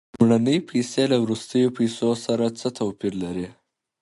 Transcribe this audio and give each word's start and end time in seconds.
لومړنۍ 0.19 0.57
پیسې 0.69 1.03
له 1.11 1.17
وروستیو 1.23 1.75
پیسو 1.77 2.09
سره 2.25 2.45
څه 2.59 2.67
توپیر 2.79 3.13
لري 3.23 3.47